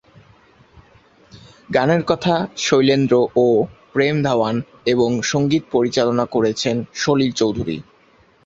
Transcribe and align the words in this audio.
গানের 1.69 2.01
কথা 2.05 2.33
"শৈলেন্দ্র" 2.57 3.13
ও 3.37 3.45
"প্রেম 3.93 4.15
ধাওয়ান" 4.23 4.55
এবং 4.85 5.09
সংগীত 5.23 5.63
পরিচালনা 5.71 6.25
করেছেন 6.25 6.75
সলিল 6.95 7.31
চৌধুরী। 7.31 7.77